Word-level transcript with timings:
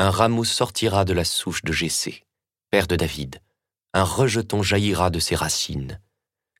Un 0.00 0.10
rameau 0.10 0.44
sortira 0.44 1.04
de 1.04 1.12
la 1.12 1.24
souche 1.24 1.64
de 1.64 1.72
Jessé, 1.72 2.22
père 2.70 2.86
de 2.86 2.94
David. 2.94 3.42
Un 3.94 4.04
rejeton 4.04 4.62
jaillira 4.62 5.10
de 5.10 5.18
ses 5.18 5.34
racines. 5.34 6.00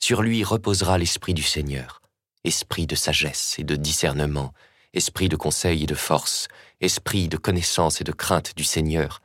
Sur 0.01 0.23
lui 0.23 0.43
reposera 0.43 0.99
l'esprit 0.99 1.35
du 1.35 1.45
Seigneur, 1.45 2.03
esprit 2.43 2.89
de 2.89 2.97
sagesse 2.97 3.55
et 3.61 3.63
de 3.63 3.77
discernement, 3.77 4.53
esprit 4.93 5.29
de 5.29 5.37
conseil 5.37 5.85
et 5.85 5.87
de 5.87 5.95
force, 5.95 6.49
esprit 6.81 7.29
de 7.29 7.37
connaissance 7.37 8.01
et 8.01 8.05
de 8.05 8.11
crainte 8.11 8.57
du 8.57 8.65
Seigneur, 8.65 9.21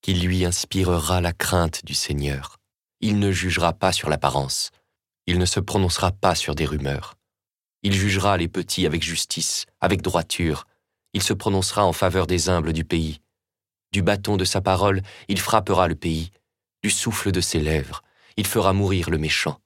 qui 0.00 0.14
lui 0.14 0.44
inspirera 0.44 1.20
la 1.20 1.32
crainte 1.32 1.84
du 1.84 1.94
Seigneur. 1.94 2.58
Il 3.00 3.18
ne 3.18 3.32
jugera 3.32 3.72
pas 3.72 3.90
sur 3.90 4.08
l'apparence, 4.08 4.70
il 5.26 5.40
ne 5.40 5.46
se 5.46 5.58
prononcera 5.58 6.12
pas 6.12 6.36
sur 6.36 6.54
des 6.54 6.66
rumeurs. 6.66 7.16
Il 7.82 7.94
jugera 7.94 8.36
les 8.36 8.46
petits 8.46 8.86
avec 8.86 9.02
justice, 9.02 9.66
avec 9.80 10.02
droiture, 10.02 10.68
il 11.14 11.22
se 11.22 11.32
prononcera 11.32 11.84
en 11.84 11.92
faveur 11.92 12.28
des 12.28 12.48
humbles 12.48 12.72
du 12.72 12.84
pays. 12.84 13.20
Du 13.96 14.02
bâton 14.02 14.36
de 14.36 14.44
sa 14.44 14.60
parole, 14.60 15.00
il 15.26 15.40
frappera 15.40 15.88
le 15.88 15.94
pays, 15.94 16.30
du 16.82 16.90
souffle 16.90 17.32
de 17.32 17.40
ses 17.40 17.60
lèvres, 17.60 18.02
il 18.36 18.46
fera 18.46 18.74
mourir 18.74 19.08
le 19.08 19.16
méchant. 19.16 19.58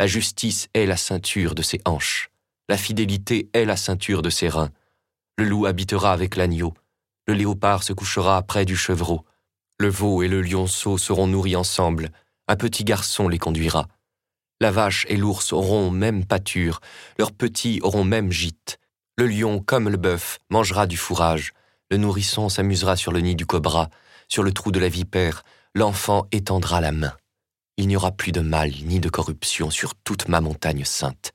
La 0.00 0.06
justice 0.06 0.68
est 0.72 0.86
la 0.86 0.96
ceinture 0.96 1.54
de 1.54 1.60
ses 1.60 1.82
hanches, 1.84 2.30
la 2.70 2.78
fidélité 2.78 3.50
est 3.52 3.66
la 3.66 3.76
ceinture 3.76 4.22
de 4.22 4.30
ses 4.30 4.48
reins. 4.48 4.70
Le 5.36 5.44
loup 5.44 5.66
habitera 5.66 6.14
avec 6.14 6.36
l'agneau, 6.36 6.72
le 7.26 7.34
léopard 7.34 7.82
se 7.82 7.92
couchera 7.92 8.40
près 8.40 8.64
du 8.64 8.76
chevreau, 8.76 9.26
le 9.78 9.88
veau 9.88 10.22
et 10.22 10.28
le 10.28 10.40
lionceau 10.40 10.96
seront 10.96 11.26
nourris 11.26 11.54
ensemble, 11.54 12.12
un 12.48 12.56
petit 12.56 12.82
garçon 12.82 13.28
les 13.28 13.38
conduira. 13.38 13.88
La 14.58 14.70
vache 14.70 15.04
et 15.10 15.18
l'ours 15.18 15.52
auront 15.52 15.90
même 15.90 16.24
pâture, 16.24 16.80
leurs 17.18 17.32
petits 17.32 17.80
auront 17.82 18.04
même 18.04 18.32
gîte. 18.32 18.78
Le 19.18 19.26
lion, 19.26 19.60
comme 19.60 19.90
le 19.90 19.98
bœuf, 19.98 20.38
mangera 20.48 20.86
du 20.86 20.96
fourrage, 20.96 21.52
le 21.90 21.96
nourrisson 21.96 22.48
s'amusera 22.48 22.96
sur 22.96 23.12
le 23.12 23.20
nid 23.20 23.36
du 23.36 23.46
cobra, 23.46 23.90
sur 24.28 24.42
le 24.42 24.52
trou 24.52 24.72
de 24.72 24.80
la 24.80 24.88
vipère, 24.88 25.44
l'enfant 25.74 26.26
étendra 26.32 26.80
la 26.80 26.92
main. 26.92 27.12
Il 27.76 27.88
n'y 27.88 27.96
aura 27.96 28.12
plus 28.12 28.32
de 28.32 28.40
mal 28.40 28.72
ni 28.84 29.00
de 29.00 29.08
corruption 29.08 29.70
sur 29.70 29.94
toute 29.94 30.28
ma 30.28 30.40
montagne 30.40 30.84
sainte, 30.84 31.32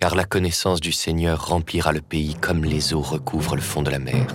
car 0.00 0.14
la 0.14 0.24
connaissance 0.24 0.80
du 0.80 0.92
Seigneur 0.92 1.46
remplira 1.46 1.92
le 1.92 2.00
pays 2.00 2.34
comme 2.34 2.64
les 2.64 2.92
eaux 2.94 3.00
recouvrent 3.00 3.56
le 3.56 3.62
fond 3.62 3.82
de 3.82 3.90
la 3.90 3.98
mer. 3.98 4.26